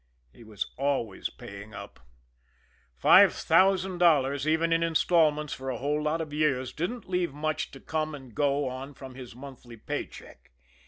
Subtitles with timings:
[0.33, 1.99] He was always paying up.
[2.97, 7.69] Five thousand dollars, even in instalments for a whole lot of years, didn't leave much
[7.69, 10.49] to come and go on from his monthly pay check.